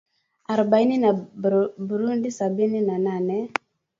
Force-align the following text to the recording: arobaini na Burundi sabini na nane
arobaini 0.51 0.97
na 0.97 1.13
Burundi 1.79 2.31
sabini 2.31 2.81
na 2.81 2.97
nane 2.97 3.49